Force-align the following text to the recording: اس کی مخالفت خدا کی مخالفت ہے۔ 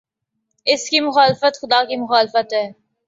اس 0.65 0.89
کی 0.89 0.99
مخالفت 0.99 1.61
خدا 1.61 1.83
کی 1.83 1.95
مخالفت 1.95 2.53
ہے۔ 2.53 2.65